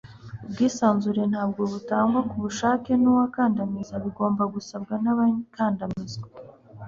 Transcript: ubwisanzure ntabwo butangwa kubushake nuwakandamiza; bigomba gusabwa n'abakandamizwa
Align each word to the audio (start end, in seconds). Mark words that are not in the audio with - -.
ubwisanzure 0.45 1.21
ntabwo 1.31 1.61
butangwa 1.71 2.19
kubushake 2.29 2.91
nuwakandamiza; 3.01 3.93
bigomba 4.05 4.43
gusabwa 4.53 4.93
n'abakandamizwa 5.03 6.27